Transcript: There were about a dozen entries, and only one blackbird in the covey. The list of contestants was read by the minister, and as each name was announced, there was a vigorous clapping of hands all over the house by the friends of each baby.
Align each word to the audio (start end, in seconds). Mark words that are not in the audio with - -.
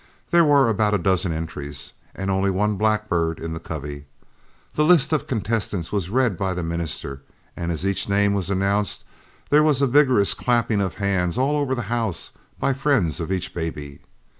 There 0.31 0.43
were 0.43 0.67
about 0.67 0.95
a 0.95 0.97
dozen 0.97 1.31
entries, 1.31 1.93
and 2.15 2.31
only 2.31 2.49
one 2.49 2.75
blackbird 2.75 3.37
in 3.37 3.53
the 3.53 3.59
covey. 3.59 4.07
The 4.73 4.83
list 4.83 5.13
of 5.13 5.27
contestants 5.27 5.91
was 5.91 6.09
read 6.09 6.37
by 6.37 6.55
the 6.55 6.63
minister, 6.63 7.21
and 7.55 7.71
as 7.71 7.85
each 7.85 8.09
name 8.09 8.33
was 8.33 8.49
announced, 8.49 9.03
there 9.51 9.61
was 9.61 9.79
a 9.79 9.85
vigorous 9.85 10.33
clapping 10.33 10.81
of 10.81 10.95
hands 10.95 11.37
all 11.37 11.55
over 11.55 11.75
the 11.75 11.83
house 11.83 12.31
by 12.57 12.71
the 12.73 12.79
friends 12.79 13.19
of 13.19 13.31
each 13.31 13.53
baby. 13.53 13.99